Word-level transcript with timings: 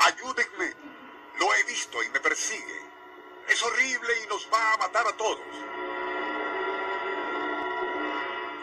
¡Ayúdenme! 0.00 0.74
Lo 1.38 1.54
he 1.54 1.64
visto 1.64 2.02
y 2.02 2.08
me 2.10 2.20
persigue. 2.20 2.80
Es 3.48 3.62
horrible 3.62 4.12
y 4.24 4.26
nos 4.26 4.48
va 4.52 4.72
a 4.72 4.76
matar 4.78 5.06
a 5.06 5.16
todos. 5.16 5.40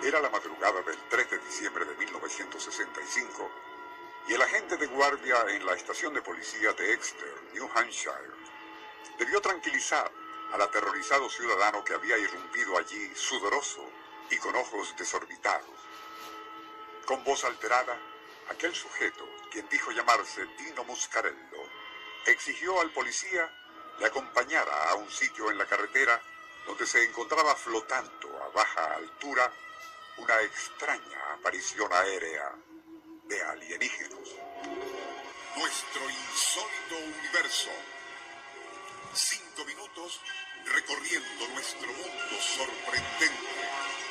Era 0.03 0.19
la 0.19 0.29
madrugada 0.29 0.81
del 0.81 0.97
3 1.09 1.31
de 1.31 1.37
diciembre 1.39 1.85
de 1.85 1.95
1965 1.95 3.51
y 4.27 4.33
el 4.33 4.41
agente 4.41 4.77
de 4.77 4.87
guardia 4.87 5.37
en 5.49 5.65
la 5.65 5.73
estación 5.73 6.13
de 6.13 6.21
policía 6.21 6.73
de 6.73 6.93
Exeter, 6.93 7.33
New 7.53 7.69
Hampshire, 7.73 8.31
debió 9.17 9.41
tranquilizar 9.41 10.11
al 10.51 10.61
aterrorizado 10.61 11.29
ciudadano 11.29 11.83
que 11.83 11.93
había 11.93 12.17
irrumpido 12.17 12.77
allí 12.77 13.15
sudoroso 13.15 13.89
y 14.29 14.37
con 14.37 14.55
ojos 14.55 14.93
desorbitados. 14.97 15.75
Con 17.05 17.23
voz 17.23 17.45
alterada, 17.45 17.97
aquel 18.49 18.73
sujeto, 18.73 19.27
quien 19.51 19.67
dijo 19.69 19.91
llamarse 19.91 20.45
Dino 20.57 20.83
Muscarello, 20.83 21.63
exigió 22.25 22.81
al 22.81 22.91
policía 22.91 23.49
le 23.99 24.05
acompañara 24.05 24.89
a 24.89 24.95
un 24.95 25.09
sitio 25.09 25.49
en 25.49 25.57
la 25.57 25.65
carretera 25.65 26.21
donde 26.65 26.85
se 26.85 27.03
encontraba 27.03 27.55
flotando 27.55 28.43
a 28.43 28.49
baja 28.49 28.95
altura 28.95 29.51
una 30.17 30.41
extraña 30.41 31.33
aparición 31.33 31.91
aérea 31.93 32.53
de 33.23 33.43
alienígenas. 33.43 34.29
Nuestro 35.55 36.09
insólito 36.09 36.97
universo. 37.19 37.69
Cinco 39.13 39.65
minutos 39.65 40.21
recorriendo 40.65 41.47
nuestro 41.53 41.87
mundo 41.87 42.41
sorprendente. 42.55 44.06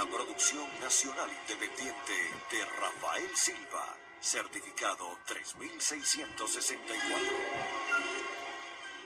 Una 0.00 0.10
producción 0.12 0.64
nacional 0.80 1.28
independiente 1.28 2.12
de 2.52 2.64
Rafael 2.64 3.28
Silva, 3.34 3.98
certificado 4.20 5.18
3664. 5.26 7.18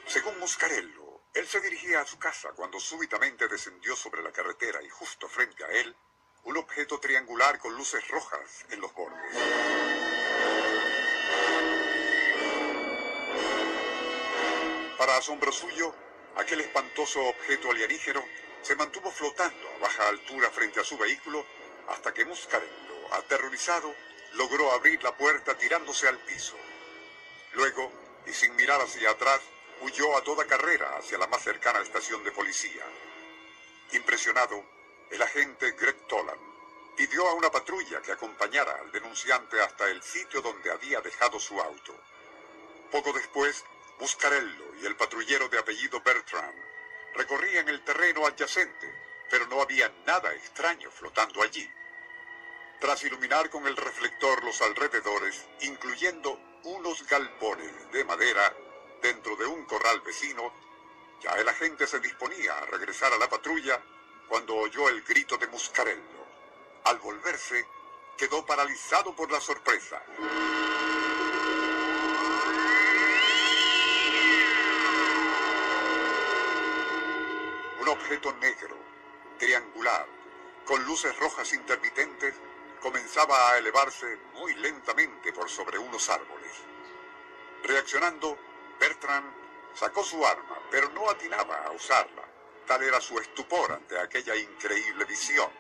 Según 0.07 0.39
Muscarello, 0.39 1.23
él 1.33 1.49
se 1.49 1.63
dirigía 1.63 2.03
a 2.03 2.07
su 2.07 2.19
casa 2.19 2.51
cuando 2.55 2.79
súbitamente 2.79 3.49
descendió 3.49 3.97
sobre 3.97 4.23
la 4.23 4.33
carretera 4.33 4.83
y 4.83 4.91
justo 4.91 5.31
frente 5.31 5.65
a 5.65 5.69
él, 5.69 5.97
un 6.45 6.59
objeto 6.59 7.01
triangular 7.01 7.59
con 7.59 7.75
luces 7.75 8.07
rojas 8.09 8.67
en 8.69 8.83
los 8.83 8.93
bordes. 8.93 9.35
Para 14.99 15.17
asombro 15.17 15.53
suyo, 15.53 15.95
aquel 16.37 16.61
espantoso 16.61 17.19
objeto 17.29 17.71
alienígeno 17.71 18.23
se 18.63 18.77
mantuvo 18.77 19.11
flotando 19.11 19.69
a 19.77 19.79
baja 19.79 20.09
altura 20.09 20.51
frente 20.51 20.81
a 20.81 20.85
su 20.85 20.97
vehículo 20.97 21.45
hasta 21.89 22.15
que 22.15 22.25
Muscarello, 22.25 23.15
aterrorizado, 23.15 23.95
logró 24.35 24.73
abrir 24.73 25.03
la 25.03 25.17
puerta 25.17 25.57
tirándose 25.59 26.09
al 26.09 26.19
piso. 26.19 26.57
Luego, 27.55 27.93
y 28.25 28.33
sin 28.33 28.55
mirar 28.55 28.81
hacia 28.81 29.11
atrás, 29.11 29.41
huyó 29.81 30.17
a 30.17 30.23
toda 30.23 30.47
carrera 30.47 30.97
hacia 30.97 31.19
la 31.19 31.27
más 31.27 31.43
cercana 31.43 31.81
estación 31.81 32.23
de 32.23 32.31
policía. 32.31 32.85
Impresionado, 33.93 34.65
el 35.11 35.21
agente 35.21 35.73
Greg 35.73 36.07
Tolan 36.07 36.39
pidió 36.97 37.29
a 37.29 37.35
una 37.35 37.51
patrulla 37.51 38.01
que 38.01 38.13
acompañara 38.13 38.77
al 38.81 38.93
denunciante 38.93 39.61
hasta 39.61 39.91
el 39.91 40.03
sitio 40.03 40.41
donde 40.41 40.71
había 40.71 41.01
dejado 41.01 41.41
su 41.41 41.61
auto. 41.61 41.95
Poco 42.91 43.13
después, 43.13 43.65
Muscarello 43.99 44.75
y 44.81 44.87
el 44.87 44.97
patrullero 44.97 45.49
de 45.49 45.59
apellido 45.59 46.01
Bertrand 46.01 46.72
recorrían 47.15 47.69
el 47.69 47.83
terreno 47.85 48.27
adyacente, 48.27 48.93
pero 49.31 49.47
no 49.47 49.63
había 49.63 49.89
nada 50.07 50.33
extraño 50.35 50.91
flotando 50.91 51.43
allí. 51.43 51.69
Tras 52.81 53.05
iluminar 53.05 53.49
con 53.51 53.67
el 53.67 53.77
reflector 53.77 54.43
los 54.45 54.61
alrededores, 54.61 55.47
incluyendo 55.61 56.39
unos 56.65 57.07
galpones 57.07 57.93
de 57.93 58.05
madera 58.05 58.55
dentro 59.01 59.37
de 59.37 59.47
un 59.47 59.65
corral 59.65 60.01
vecino, 60.01 60.53
ya 61.21 61.33
el 61.33 61.49
agente 61.49 61.87
se 61.87 62.01
disponía 62.01 62.59
a 62.59 62.67
regresar 62.67 63.13
a 63.13 63.19
la 63.19 63.29
patrulla 63.29 63.81
cuando 64.29 64.57
oyó 64.57 64.89
el 64.89 65.03
grito 65.03 65.37
de 65.37 65.47
Muscarello. 65.47 66.27
Al 66.85 66.99
volverse, 66.99 67.67
quedó 68.17 68.45
paralizado 68.45 69.15
por 69.15 69.31
la 69.31 69.41
sorpresa. 69.41 70.03
Objeto 78.03 78.33
negro, 78.41 78.77
triangular, 79.39 80.07
con 80.65 80.85
luces 80.85 81.17
rojas 81.21 81.53
intermitentes, 81.53 82.35
comenzaba 82.81 83.53
a 83.53 83.59
elevarse 83.59 84.19
muy 84.35 84.55
lentamente 84.57 85.33
por 85.33 85.49
sobre 85.49 85.79
unos 85.79 86.09
árboles. 86.11 86.53
Reaccionando, 87.63 88.37
Bertrand 88.81 89.33
sacó 89.73 90.03
su 90.03 90.27
arma, 90.27 90.59
pero 90.69 90.91
no 90.91 91.09
atinaba 91.09 91.65
a 91.65 91.71
usarla. 91.71 92.25
Tal 92.67 92.83
era 92.83 93.01
su 93.01 93.21
estupor 93.21 93.71
ante 93.71 93.97
aquella 93.97 94.35
increíble 94.35 95.05
visión. 95.05 95.51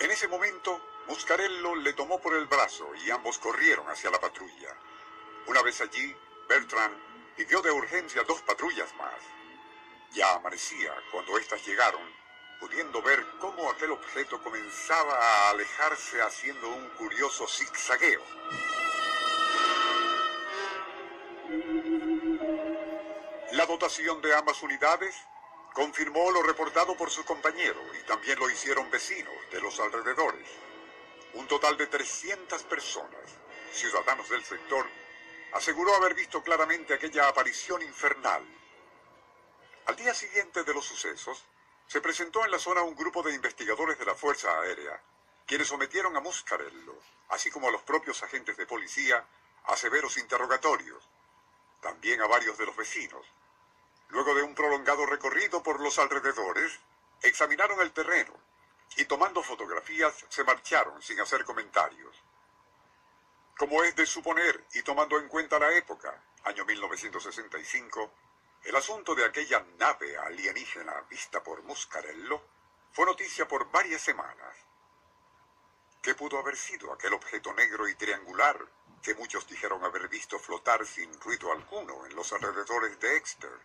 En 0.00 0.10
ese 0.10 0.26
momento, 0.26 0.80
Muscarello 1.06 1.74
le 1.74 1.92
tomó 1.92 2.18
por 2.18 2.34
el 2.34 2.46
brazo 2.46 2.94
y 3.04 3.10
ambos 3.10 3.36
corrieron 3.38 3.86
hacia 3.90 4.10
la 4.10 4.20
patrulla. 4.20 4.74
Una 5.48 5.60
vez 5.60 5.82
allí, 5.82 6.16
Bertrand 6.48 6.96
pidió 7.36 7.60
de 7.60 7.72
urgencia 7.72 8.22
dos 8.22 8.40
patrullas 8.40 8.94
más. 8.96 9.37
Ya 10.12 10.34
amanecía 10.34 10.94
cuando 11.12 11.38
éstas 11.38 11.64
llegaron, 11.66 12.02
pudiendo 12.60 13.02
ver 13.02 13.24
cómo 13.40 13.70
aquel 13.70 13.92
objeto 13.92 14.42
comenzaba 14.42 15.14
a 15.14 15.50
alejarse 15.50 16.20
haciendo 16.22 16.68
un 16.68 16.88
curioso 16.90 17.46
zigzagueo. 17.46 18.22
La 23.52 23.66
dotación 23.66 24.20
de 24.22 24.34
ambas 24.34 24.62
unidades 24.62 25.14
confirmó 25.72 26.30
lo 26.30 26.42
reportado 26.42 26.96
por 26.96 27.10
su 27.10 27.24
compañero 27.24 27.80
y 27.98 28.06
también 28.06 28.38
lo 28.38 28.50
hicieron 28.50 28.90
vecinos 28.90 29.34
de 29.52 29.60
los 29.60 29.78
alrededores. 29.80 30.48
Un 31.34 31.46
total 31.46 31.76
de 31.76 31.86
300 31.86 32.62
personas, 32.64 33.20
ciudadanos 33.72 34.28
del 34.28 34.44
sector, 34.44 34.86
aseguró 35.52 35.94
haber 35.94 36.14
visto 36.14 36.42
claramente 36.42 36.94
aquella 36.94 37.28
aparición 37.28 37.82
infernal. 37.82 38.42
Al 39.88 39.96
día 39.96 40.12
siguiente 40.12 40.64
de 40.64 40.74
los 40.74 40.84
sucesos, 40.84 41.42
se 41.86 42.02
presentó 42.02 42.44
en 42.44 42.50
la 42.50 42.58
zona 42.58 42.82
un 42.82 42.94
grupo 42.94 43.22
de 43.22 43.32
investigadores 43.32 43.98
de 43.98 44.04
la 44.04 44.14
Fuerza 44.14 44.60
Aérea, 44.60 45.00
quienes 45.46 45.68
sometieron 45.68 46.14
a 46.14 46.20
Muscarello, 46.20 47.00
así 47.30 47.50
como 47.50 47.68
a 47.68 47.70
los 47.70 47.80
propios 47.80 48.22
agentes 48.22 48.58
de 48.58 48.66
policía, 48.66 49.26
a 49.64 49.76
severos 49.78 50.18
interrogatorios, 50.18 51.08
también 51.80 52.20
a 52.20 52.26
varios 52.26 52.58
de 52.58 52.66
los 52.66 52.76
vecinos. 52.76 53.24
Luego 54.10 54.34
de 54.34 54.42
un 54.42 54.54
prolongado 54.54 55.06
recorrido 55.06 55.62
por 55.62 55.80
los 55.80 55.98
alrededores, 55.98 56.78
examinaron 57.22 57.80
el 57.80 57.92
terreno 57.92 58.34
y 58.98 59.06
tomando 59.06 59.42
fotografías 59.42 60.26
se 60.28 60.44
marcharon 60.44 61.00
sin 61.00 61.18
hacer 61.18 61.46
comentarios. 61.46 62.14
Como 63.56 63.82
es 63.84 63.96
de 63.96 64.04
suponer 64.04 64.66
y 64.74 64.82
tomando 64.82 65.16
en 65.18 65.28
cuenta 65.28 65.58
la 65.58 65.72
época, 65.72 66.22
año 66.44 66.66
1965, 66.66 68.12
el 68.64 68.76
asunto 68.76 69.14
de 69.14 69.24
aquella 69.24 69.64
nave 69.78 70.16
alienígena 70.18 71.00
vista 71.08 71.42
por 71.42 71.62
Muscarello 71.62 72.42
fue 72.92 73.06
noticia 73.06 73.46
por 73.46 73.70
varias 73.70 74.02
semanas. 74.02 74.56
¿Qué 76.02 76.14
pudo 76.14 76.38
haber 76.38 76.56
sido 76.56 76.92
aquel 76.92 77.14
objeto 77.14 77.52
negro 77.54 77.88
y 77.88 77.94
triangular 77.94 78.58
que 79.02 79.14
muchos 79.14 79.46
dijeron 79.46 79.84
haber 79.84 80.08
visto 80.08 80.38
flotar 80.38 80.86
sin 80.86 81.12
ruido 81.20 81.52
alguno 81.52 82.06
en 82.06 82.14
los 82.14 82.32
alrededores 82.32 82.98
de 83.00 83.16
Exeter? 83.16 83.58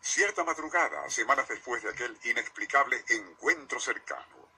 Cierta 0.00 0.44
madrugada, 0.44 1.08
semanas 1.10 1.48
después 1.48 1.82
de 1.82 1.90
aquel 1.90 2.18
inexplicable 2.24 3.04
encuentro 3.08 3.78
cercano, 3.78 4.48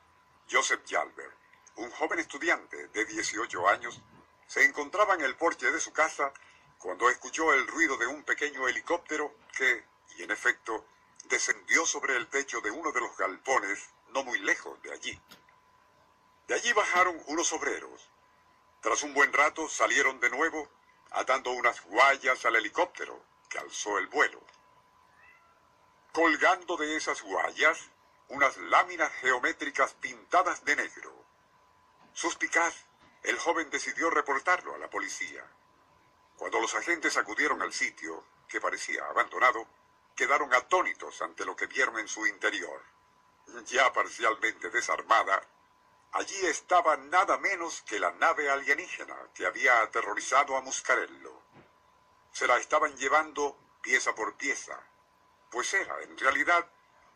Joseph 0.50 0.82
Jalbert, 0.88 1.36
un 1.76 1.90
joven 1.90 2.20
estudiante 2.20 2.88
de 2.88 3.04
18 3.04 3.68
años, 3.68 4.00
se 4.46 4.64
encontraba 4.64 5.14
en 5.14 5.22
el 5.22 5.36
porche 5.36 5.70
de 5.70 5.80
su 5.80 5.92
casa 5.92 6.32
cuando 6.82 7.08
escuchó 7.08 7.52
el 7.54 7.68
ruido 7.68 7.96
de 7.96 8.08
un 8.08 8.24
pequeño 8.24 8.66
helicóptero 8.66 9.32
que, 9.56 9.84
y 10.16 10.24
en 10.24 10.32
efecto, 10.32 10.84
descendió 11.26 11.86
sobre 11.86 12.16
el 12.16 12.26
techo 12.26 12.60
de 12.60 12.72
uno 12.72 12.90
de 12.90 13.00
los 13.00 13.16
galpones 13.16 13.88
no 14.08 14.24
muy 14.24 14.40
lejos 14.40 14.82
de 14.82 14.92
allí. 14.92 15.20
De 16.48 16.54
allí 16.56 16.72
bajaron 16.72 17.22
unos 17.26 17.52
obreros. 17.52 18.10
Tras 18.80 19.04
un 19.04 19.14
buen 19.14 19.32
rato 19.32 19.68
salieron 19.68 20.18
de 20.18 20.30
nuevo, 20.30 20.68
atando 21.12 21.52
unas 21.52 21.80
guayas 21.84 22.44
al 22.46 22.56
helicóptero, 22.56 23.24
que 23.48 23.58
alzó 23.58 23.98
el 23.98 24.08
vuelo. 24.08 24.40
Colgando 26.10 26.76
de 26.76 26.96
esas 26.96 27.22
guayas, 27.22 27.78
unas 28.26 28.56
láminas 28.56 29.12
geométricas 29.20 29.94
pintadas 29.94 30.64
de 30.64 30.74
negro. 30.74 31.14
Suspicaz, 32.12 32.74
el 33.22 33.38
joven 33.38 33.70
decidió 33.70 34.10
reportarlo 34.10 34.74
a 34.74 34.78
la 34.78 34.90
policía. 34.90 35.46
Cuando 36.42 36.58
los 36.58 36.74
agentes 36.74 37.16
acudieron 37.16 37.62
al 37.62 37.72
sitio, 37.72 38.24
que 38.48 38.60
parecía 38.60 39.06
abandonado, 39.06 39.64
quedaron 40.16 40.52
atónitos 40.52 41.22
ante 41.22 41.44
lo 41.44 41.54
que 41.54 41.68
vieron 41.68 42.00
en 42.00 42.08
su 42.08 42.26
interior. 42.26 42.82
Ya 43.66 43.92
parcialmente 43.92 44.68
desarmada, 44.70 45.40
allí 46.10 46.34
estaba 46.46 46.96
nada 46.96 47.38
menos 47.38 47.82
que 47.82 48.00
la 48.00 48.10
nave 48.10 48.50
alienígena 48.50 49.16
que 49.32 49.46
había 49.46 49.82
aterrorizado 49.82 50.56
a 50.56 50.60
Muscarello. 50.62 51.42
Se 52.32 52.48
la 52.48 52.56
estaban 52.56 52.96
llevando 52.96 53.56
pieza 53.80 54.12
por 54.12 54.34
pieza, 54.34 54.76
pues 55.48 55.72
era, 55.74 56.02
en 56.02 56.18
realidad, 56.18 56.68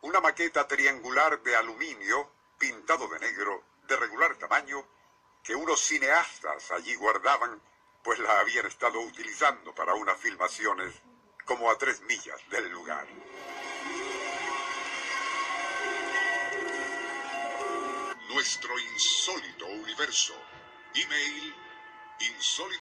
una 0.03 0.21
maqueta 0.21 0.69
triangular 0.69 1.43
de 1.43 1.57
aluminio 1.57 2.31
pintado 2.59 3.09
de 3.09 3.19
negro 3.19 3.65
de 3.89 3.97
regular 3.97 4.37
tamaño 4.37 4.87
que 5.43 5.57
unos 5.57 5.81
cineastas 5.81 6.71
allí 6.71 6.95
guardaban, 6.95 7.61
pues 8.07 8.21
la 8.21 8.39
habían 8.39 8.65
estado 8.67 9.01
utilizando 9.01 9.75
para 9.75 9.95
unas 9.95 10.17
filmaciones 10.21 10.95
como 11.45 11.69
a 11.69 11.77
tres 11.77 12.01
millas 12.03 12.41
del 12.51 12.71
lugar. 12.71 13.05
Nuestro 18.29 18.79
insólito 18.79 19.67
universo. 19.67 20.35
Email 20.95 21.55
insólito 22.21 22.67